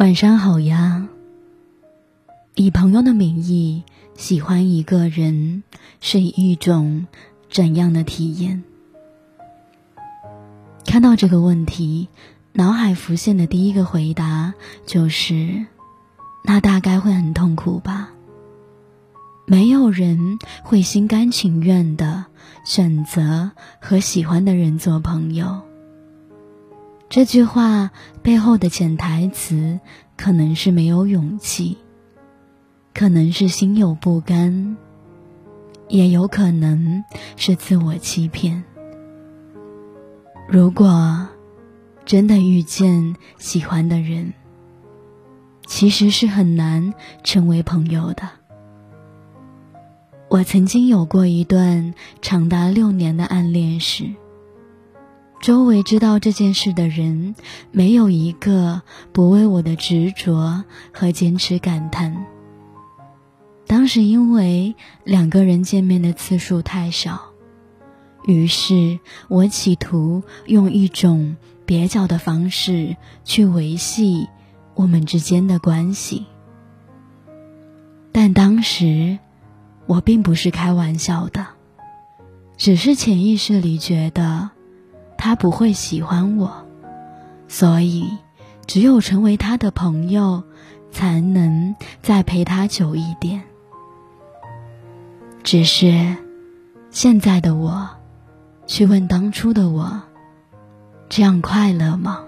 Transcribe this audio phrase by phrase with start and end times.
[0.00, 1.06] 晚上好呀。
[2.54, 5.62] 以朋友的名义喜欢一个人
[6.00, 7.06] 是一种
[7.50, 8.64] 怎样的体验？
[10.86, 12.08] 看到这个问题，
[12.54, 14.54] 脑海浮现的第一个回答
[14.86, 15.66] 就是：
[16.44, 18.08] 那大概会很痛苦吧。
[19.44, 22.24] 没有人会心甘情愿的
[22.64, 23.50] 选择
[23.82, 25.60] 和喜欢的人做朋友。
[27.10, 27.90] 这句话
[28.22, 29.80] 背后的潜台词，
[30.16, 31.76] 可能是没有勇气，
[32.94, 34.76] 可能是心有不甘，
[35.88, 37.02] 也有可能
[37.34, 38.62] 是自我欺骗。
[40.48, 41.26] 如果
[42.04, 44.32] 真的遇见喜欢的人，
[45.66, 48.22] 其实是很难成为朋友的。
[50.28, 51.92] 我曾经有过一段
[52.22, 54.08] 长达六年的暗恋史。
[55.40, 57.34] 周围知道这件事的人，
[57.72, 62.26] 没有一个不为我的执着和坚持感叹。
[63.66, 67.22] 当时因为两个人见面的次数太少，
[68.26, 74.28] 于是我企图用一种蹩脚的方式去维系
[74.74, 76.26] 我们之间的关系。
[78.12, 79.18] 但当时
[79.86, 81.46] 我并不是开玩笑的，
[82.58, 84.50] 只是潜意识里觉得。
[85.22, 86.50] 他不会喜欢我，
[87.46, 88.16] 所以
[88.66, 90.42] 只有成为他的朋友，
[90.90, 93.42] 才能再陪他久一点。
[95.42, 96.16] 只是
[96.90, 97.86] 现在的我，
[98.66, 100.00] 去问当初的我，
[101.10, 102.20] 这样快乐吗？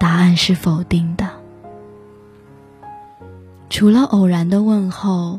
[0.00, 1.28] 答案是否定的。
[3.68, 5.38] 除了偶然的问候，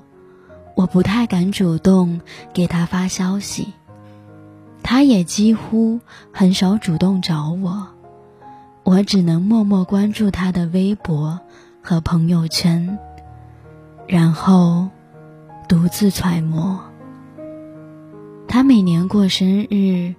[0.75, 2.21] 我不太敢主动
[2.53, 3.73] 给他发消息。
[4.91, 5.99] 他也几乎
[6.33, 7.89] 很少主动找我，
[8.83, 11.39] 我只能默默关注他的微博
[11.79, 12.97] 和朋友圈，
[14.07, 14.89] 然后
[15.67, 16.79] 独自揣摩。
[18.47, 20.15] 他每年过生日，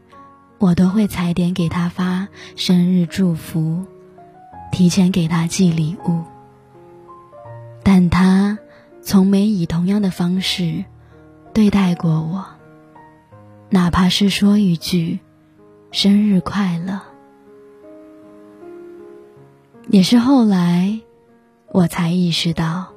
[0.58, 3.84] 我都会踩点给他发生日祝福，
[4.70, 6.22] 提前给他寄礼物，
[7.82, 8.56] 但他
[9.02, 10.84] 从没以同样的方式
[11.52, 12.59] 对待过我。
[13.72, 15.20] 哪怕是说一句
[15.92, 17.00] “生日快乐”，
[19.88, 20.98] 也是后来
[21.68, 22.92] 我才意识到，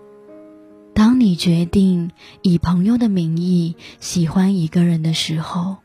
[0.96, 2.10] 当你决定
[2.42, 5.78] 以朋友的名义喜欢一个人的时候，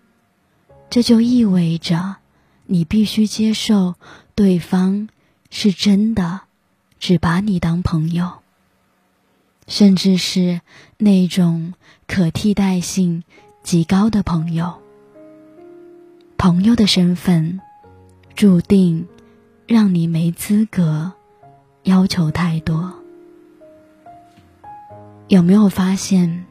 [0.89, 2.17] 这就意味着
[2.65, 3.95] 你必须接受
[4.35, 5.11] 对方
[5.51, 6.41] 是真的
[6.99, 8.39] 只把你当朋友，
[9.67, 10.63] 甚至是
[10.97, 11.75] 那种
[12.07, 13.23] 可替代性。
[13.69, 14.81] 极高的朋友，
[16.39, 17.61] 朋友的身份，
[18.35, 19.07] 注定
[19.67, 21.13] 让你没资格
[21.83, 22.95] 要求太多。
[25.27, 26.47] 有没有发现，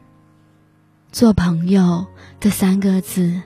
[1.10, 2.06] 做朋友
[2.38, 3.42] 这三个字，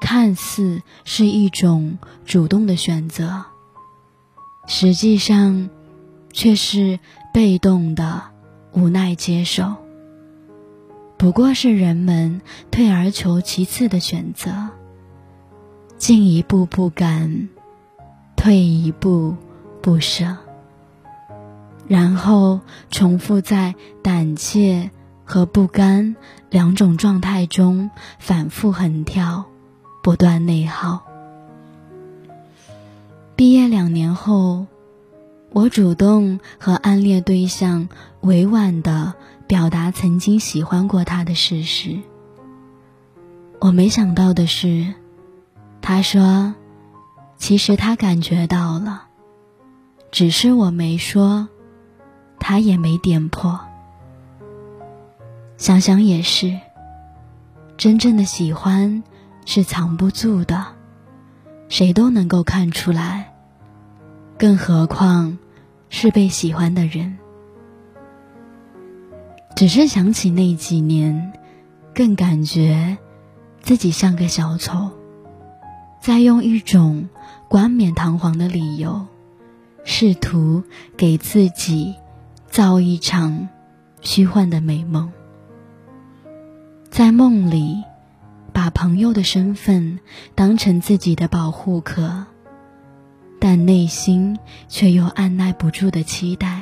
[0.00, 3.44] 看似是一种主动的选择，
[4.66, 5.68] 实际上
[6.32, 6.98] 却是
[7.34, 8.22] 被动的
[8.72, 9.76] 无奈接受。
[11.20, 14.70] 不过是人们退而求其次的选择，
[15.98, 17.50] 进一步不敢，
[18.36, 19.36] 退一步
[19.82, 20.38] 不舍，
[21.86, 22.60] 然后
[22.90, 24.90] 重复在胆怯
[25.22, 26.16] 和不甘
[26.48, 29.44] 两种状态中反复横跳，
[30.02, 31.02] 不断内耗。
[33.36, 34.64] 毕业两年后，
[35.50, 37.90] 我主动和暗恋对象
[38.22, 39.12] 委婉的。
[39.50, 41.98] 表达曾经喜欢过他的事实。
[43.60, 44.94] 我没想到的是，
[45.82, 46.54] 他说
[47.36, 49.08] ：“其实他感觉到了，
[50.12, 51.48] 只是我没说，
[52.38, 53.58] 他也没点破。”
[55.58, 56.56] 想想也是，
[57.76, 59.02] 真正的喜欢
[59.46, 60.64] 是藏不住的，
[61.68, 63.34] 谁都能够看出来，
[64.38, 65.36] 更何况
[65.88, 67.18] 是被喜欢的人。
[69.60, 71.34] 只是想起那几年，
[71.94, 72.96] 更感觉
[73.60, 74.88] 自己像个小丑，
[76.00, 77.10] 在用一种
[77.46, 79.06] 冠冕堂皇的理由，
[79.84, 80.62] 试图
[80.96, 81.94] 给自己
[82.48, 83.50] 造一场
[84.00, 85.12] 虚幻的美梦，
[86.88, 87.84] 在梦里
[88.54, 90.00] 把朋友的身份
[90.34, 92.24] 当成自己的保护壳，
[93.38, 96.59] 但内心却又按耐不住的期待。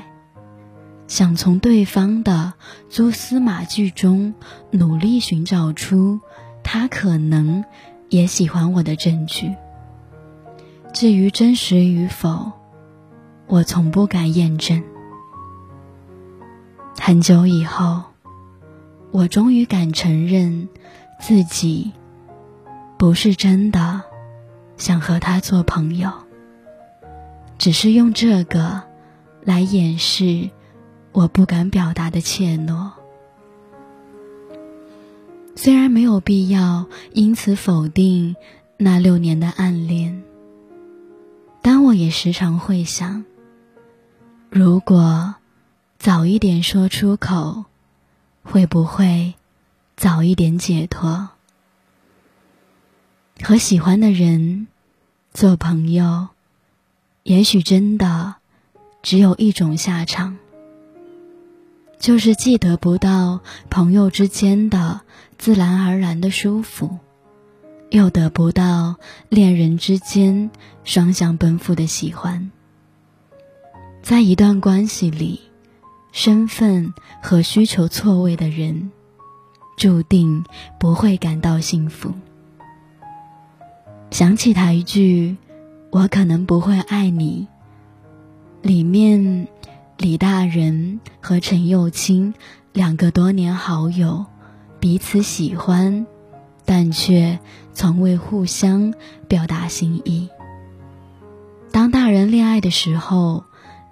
[1.09, 2.53] 想从对方的
[2.91, 4.35] 蛛丝马迹中
[4.71, 6.21] 努力寻找出
[6.63, 7.65] 他可能
[8.11, 9.57] 也喜欢我的证据。
[10.93, 12.53] 至于真实与否，
[13.47, 14.83] 我从不敢验证。
[17.01, 18.03] 很久以后，
[19.11, 20.69] 我终于敢承认
[21.21, 21.93] 自己
[22.99, 24.03] 不是真的
[24.77, 26.13] 想和他做朋友，
[27.57, 28.83] 只是用这个
[29.43, 30.51] 来掩饰
[31.19, 32.93] 我不敢表达的怯懦。
[35.57, 38.37] 虽然没有必要因此否定
[38.77, 40.23] 那六年的暗恋，
[41.61, 43.25] 但我也时常会想，
[44.49, 45.35] 如果
[45.99, 47.65] 早一点说出口，
[48.45, 49.35] 会不会
[49.97, 51.31] 早一点解脱？
[53.43, 54.69] 和喜欢的人
[55.35, 56.29] 做朋友，
[57.25, 58.37] 也许真的
[59.03, 60.37] 只有一种下场。
[61.99, 63.41] 就是既得不到
[63.71, 65.01] 朋友之间的
[65.37, 66.99] 自然而然的舒服，
[67.91, 68.97] 又得不到
[69.29, 70.51] 恋人之间
[70.85, 72.51] 双向奔赴的喜欢。
[74.01, 75.41] 在一段关系里，
[76.13, 78.91] 身份和需求错位的人，
[79.77, 80.45] 注定
[80.79, 82.13] 不会感到幸福。
[84.11, 85.33] 想起他一句
[85.91, 87.49] 《我可能不会爱你》
[88.67, 89.49] 里面。
[89.99, 92.33] 李大人和陈幼卿
[92.73, 94.27] 两个多年好友，
[94.79, 96.07] 彼此喜欢，
[96.65, 97.41] 但却
[97.73, 98.95] 从未互相
[99.27, 100.29] 表达心意。
[101.73, 103.43] 当大人恋爱的时候，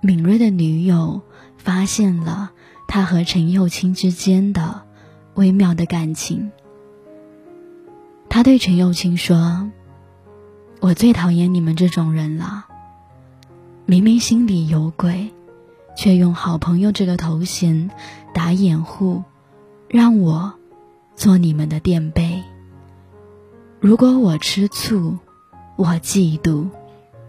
[0.01, 1.23] 敏锐的女友
[1.59, 2.53] 发现了
[2.87, 4.83] 他和陈幼卿之间的
[5.35, 6.53] 微妙的感情。
[8.29, 9.73] 他对陈幼卿说
[10.79, 12.67] ：“我最讨厌你们这种人了，
[13.87, 15.33] 明明心里有鬼。”
[15.97, 17.91] 却用好朋友这个头衔
[18.35, 19.25] 打掩护，
[19.89, 20.53] 让我
[21.17, 22.45] 做你们的垫背。
[23.81, 25.19] 如果我吃醋，
[25.77, 26.69] 我嫉妒，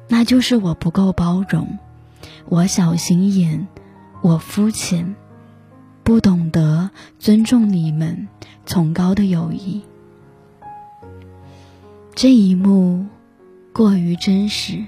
[0.07, 1.79] 那就是我不够包容，
[2.49, 3.67] 我小心眼，
[4.21, 5.15] 我肤浅，
[6.03, 6.89] 不懂得
[7.19, 8.27] 尊重你们
[8.65, 9.81] 崇高的友谊。
[12.13, 13.05] 这一幕
[13.71, 14.83] 过于真实。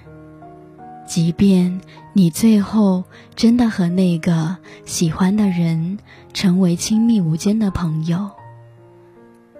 [1.09, 1.81] 即便
[2.13, 3.03] 你最后
[3.35, 5.97] 真的和那个喜欢的人
[6.33, 8.29] 成为亲密无间的朋友，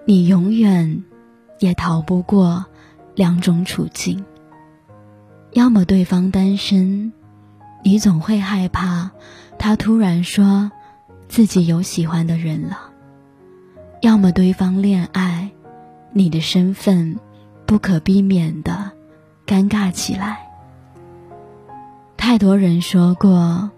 [0.06, 1.02] 你永远
[1.58, 2.64] 也逃不过
[3.16, 4.24] 两种处境：
[5.50, 7.12] 要么对方单身，
[7.82, 9.10] 你总会害怕
[9.58, 10.70] 他突然说
[11.26, 12.76] 自己有喜欢的人了；
[14.02, 15.50] 要么对方恋爱，
[16.12, 17.18] 你的身份
[17.66, 18.92] 不可避免的
[19.44, 20.49] 尴尬起来。
[22.20, 23.70] 太多人说过，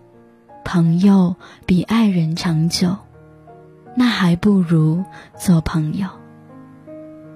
[0.64, 2.96] 朋友比爱人长久，
[3.96, 5.04] 那还不如
[5.38, 6.08] 做朋友。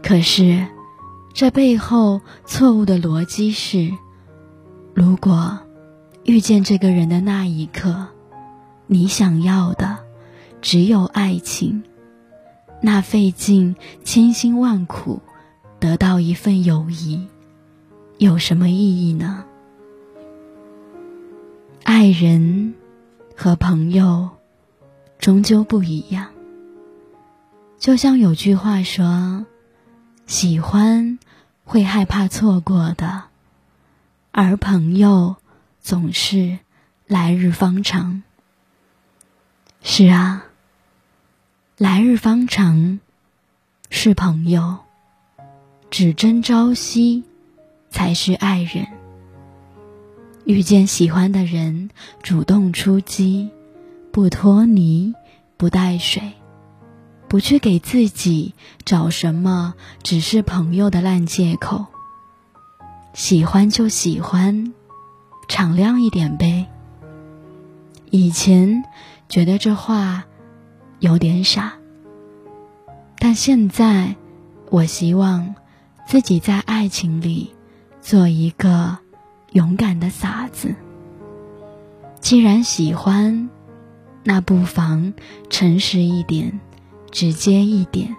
[0.03, 0.67] 可是，
[1.33, 3.93] 这背后错误的逻辑是：
[4.95, 5.57] 如果
[6.25, 8.09] 遇见这个人的那一刻，
[8.89, 9.99] 你想要的
[10.61, 11.85] 只有爱情，
[12.83, 15.23] 那费尽千辛万苦
[15.79, 17.29] 得到一份友谊，
[18.19, 19.45] 有什么意义呢？
[21.89, 22.75] 爱人
[23.37, 24.31] 和朋友
[25.21, 26.27] 终究不一样。
[27.79, 29.47] 就像有句话说
[30.27, 31.21] ：“喜欢
[31.63, 33.27] 会害怕错过的，
[34.33, 35.37] 而朋友
[35.81, 36.59] 总是
[37.07, 38.25] 来日方长。”
[39.81, 40.47] 是啊，
[41.79, 42.99] 来日方长
[43.91, 44.79] 是朋友，
[45.89, 47.23] 只争朝夕
[47.91, 48.89] 才是爱人。
[50.47, 51.91] 遇见喜欢的人，
[52.23, 53.51] 主动出击，
[54.13, 55.13] 不拖泥，
[55.57, 56.23] 不带水，
[57.27, 59.75] 不去给自己找什么
[60.05, 61.87] 只是朋友的烂借口。
[63.13, 64.73] 喜欢就喜欢，
[65.49, 66.69] 敞亮一点呗。
[68.11, 68.85] 以前
[69.29, 70.27] 觉得这话
[71.01, 71.73] 有点傻，
[73.19, 74.15] 但现在
[74.71, 75.57] 我希望
[76.07, 77.53] 自己在爱情里
[78.01, 78.99] 做一个。
[79.57, 80.75] 勇敢的傻子。
[82.21, 83.49] 既然喜欢，
[84.23, 85.15] 那不妨
[85.49, 86.61] 诚实一点，
[87.11, 88.15] 直接一点，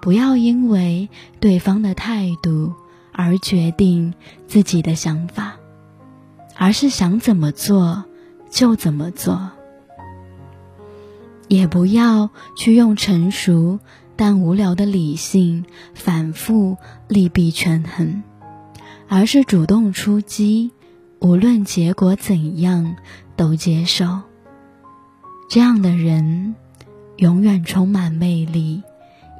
[0.00, 1.08] 不要因为
[1.40, 2.74] 对方的态度
[3.10, 4.14] 而决定
[4.46, 5.56] 自己的想法，
[6.54, 8.04] 而是想怎么做
[8.48, 9.50] 就怎么做。
[11.48, 13.80] 也不要去用成熟
[14.14, 16.76] 但无聊的理性反复
[17.08, 18.22] 利弊权衡。
[19.08, 20.72] 而是主动出击，
[21.20, 22.96] 无论结果怎样
[23.36, 24.20] 都接受。
[25.48, 26.54] 这样的人，
[27.16, 28.82] 永远充满魅力，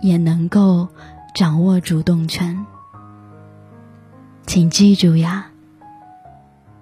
[0.01, 0.89] 也能够
[1.35, 2.65] 掌握主动权。
[4.47, 5.51] 请记住呀，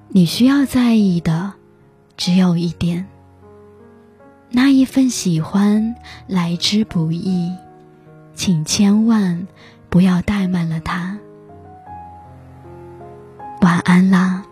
[0.08, 1.54] 你需要在意的
[2.16, 3.06] 只有一点，
[4.50, 7.50] 那一份喜欢来之不易，
[8.34, 9.46] 请千万
[9.88, 11.18] 不要怠慢了它。
[13.84, 14.42] 安啦。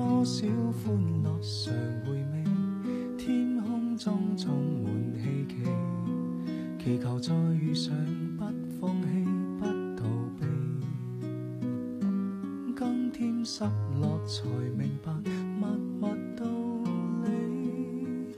[0.00, 1.74] 多少欢乐常
[2.06, 2.42] 回味，
[3.18, 4.90] 天空中充满
[5.20, 5.54] 希冀，
[6.82, 7.94] 祈求再遇上
[8.38, 8.44] 不
[8.80, 9.08] 放弃。
[9.58, 10.06] 不逃
[10.38, 10.46] 避。
[12.74, 13.62] 今天失
[14.00, 15.12] 落才明白
[15.60, 15.68] 默
[16.00, 16.46] 默道
[17.26, 18.34] 理，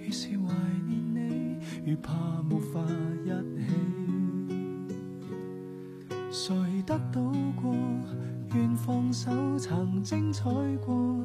[0.00, 0.52] 越是怀
[0.88, 2.80] 念你，越怕无法
[3.24, 3.62] 一起。
[6.32, 6.52] 谁
[6.84, 7.22] 得到
[7.62, 7.72] 过，
[8.54, 10.50] 愿放手，曾精彩
[10.84, 11.18] 过，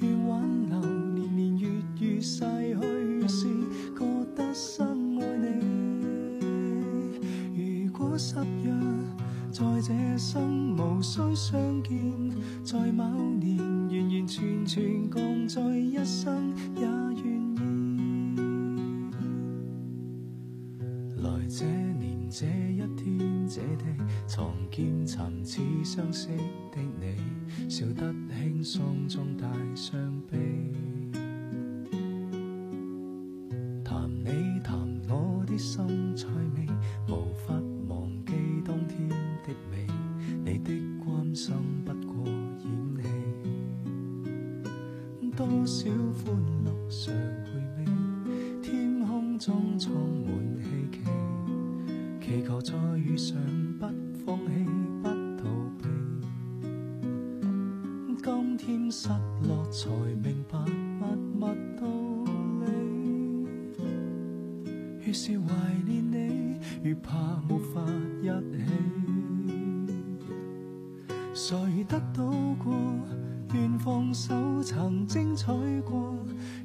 [0.00, 0.78] 愿挽留，
[1.14, 2.44] 年年月月逝
[2.80, 3.46] 去时，
[3.98, 4.04] 觉
[4.36, 5.46] 得深爱你。
[7.86, 8.72] 如果失约。
[9.54, 11.96] 在这生无需相见，
[12.64, 13.04] 在某
[13.38, 16.52] 年完完全全共聚一生
[23.54, 23.84] 这地，
[24.26, 29.46] 藏见曾似相识的你，笑得轻松中带
[29.76, 29.96] 伤
[30.28, 30.36] 悲。
[33.84, 34.76] 谈你谈
[35.08, 36.66] 我的心菜味，
[37.06, 37.54] 无法
[37.86, 38.32] 忘记
[38.64, 39.86] 当天的美，
[40.44, 40.72] 你的
[41.04, 42.66] 关心不过演
[43.04, 43.08] 戏，
[45.36, 45.88] 多少
[46.24, 46.34] 欢
[46.64, 47.33] 乐常。
[53.04, 53.36] 遇上，
[53.78, 53.86] 不
[54.24, 54.64] 放弃，
[55.02, 55.44] 不逃
[55.78, 55.84] 避。
[58.22, 59.10] 今天失
[59.46, 59.90] 落才
[60.22, 60.58] 明白
[60.98, 61.86] 默默道
[62.64, 62.66] 理，
[65.04, 65.44] 越是怀
[65.86, 67.84] 念你，越怕无法
[68.22, 68.64] 一起。
[71.34, 72.24] 谁得到
[72.64, 72.74] 过？
[73.52, 76.16] 愿放手，曾精彩过；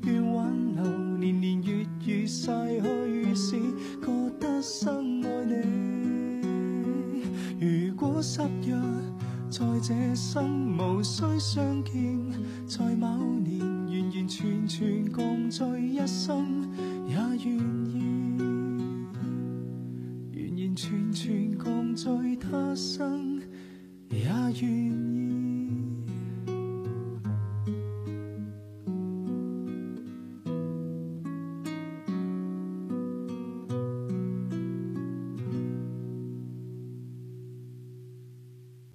[0.05, 0.83] 愿挽留，
[1.17, 2.47] 年年月月逝
[2.81, 3.59] 去时，
[4.01, 4.07] 觉
[4.39, 5.08] 得深
[8.19, 8.75] 如果失约，
[9.49, 12.19] 在这生无需相见，
[12.67, 13.07] 在某
[13.39, 16.69] 年完完全全共聚一生，
[17.07, 17.57] 也愿
[17.87, 18.37] 意。
[20.35, 23.39] 完完全全共聚他生，
[24.09, 24.88] 也愿意。